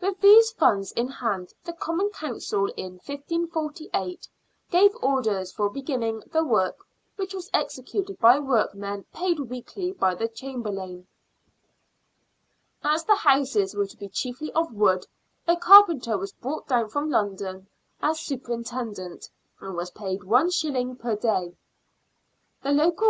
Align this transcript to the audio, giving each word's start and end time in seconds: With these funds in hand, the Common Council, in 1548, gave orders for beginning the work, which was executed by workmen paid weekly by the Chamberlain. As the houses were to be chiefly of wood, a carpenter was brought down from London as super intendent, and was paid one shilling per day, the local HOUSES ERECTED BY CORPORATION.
With 0.00 0.22
these 0.22 0.52
funds 0.52 0.90
in 0.92 1.06
hand, 1.06 1.52
the 1.64 1.74
Common 1.74 2.08
Council, 2.08 2.64
in 2.78 2.92
1548, 2.94 4.26
gave 4.70 4.96
orders 5.02 5.52
for 5.52 5.68
beginning 5.68 6.22
the 6.32 6.42
work, 6.42 6.76
which 7.16 7.34
was 7.34 7.50
executed 7.52 8.18
by 8.18 8.38
workmen 8.38 9.04
paid 9.12 9.38
weekly 9.38 9.92
by 9.92 10.14
the 10.14 10.28
Chamberlain. 10.28 11.06
As 12.82 13.04
the 13.04 13.16
houses 13.16 13.74
were 13.74 13.86
to 13.86 13.98
be 13.98 14.08
chiefly 14.08 14.50
of 14.54 14.72
wood, 14.72 15.06
a 15.46 15.54
carpenter 15.54 16.16
was 16.16 16.32
brought 16.32 16.66
down 16.66 16.88
from 16.88 17.10
London 17.10 17.68
as 18.00 18.18
super 18.18 18.54
intendent, 18.54 19.28
and 19.60 19.76
was 19.76 19.90
paid 19.90 20.24
one 20.24 20.50
shilling 20.50 20.96
per 20.96 21.16
day, 21.16 21.52
the 21.52 21.52
local 21.52 21.52
HOUSES 21.52 21.56
ERECTED 21.56 22.64
BY 22.64 22.70
CORPORATION. 22.84 22.98